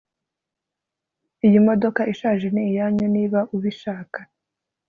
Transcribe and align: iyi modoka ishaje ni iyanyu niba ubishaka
iyi 1.45 1.59
modoka 1.67 2.01
ishaje 2.13 2.45
ni 2.51 2.63
iyanyu 2.69 3.05
niba 3.15 3.39
ubishaka 3.55 4.19